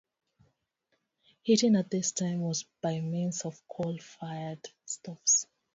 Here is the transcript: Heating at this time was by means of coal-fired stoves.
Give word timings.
Heating 1.43 1.75
at 1.75 1.91
this 1.91 2.11
time 2.11 2.39
was 2.39 2.65
by 2.81 3.01
means 3.01 3.43
of 3.45 3.61
coal-fired 3.67 4.67
stoves. 4.83 5.45